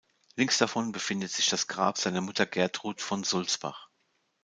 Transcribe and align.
Links 0.35 0.57
davon 0.57 0.93
befindet 0.93 1.29
sich 1.31 1.47
das 1.51 1.67
Grab 1.67 1.99
seiner 1.99 2.21
Mutter 2.21 2.47
Gertrud 2.47 3.01
von 3.03 3.23
Sulzbach. 3.23 3.91